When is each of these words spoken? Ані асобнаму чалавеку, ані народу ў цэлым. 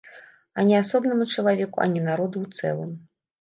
Ані 0.61 0.77
асобнаму 0.77 1.27
чалавеку, 1.35 1.77
ані 1.85 2.01
народу 2.09 2.37
ў 2.47 2.73
цэлым. 2.73 2.91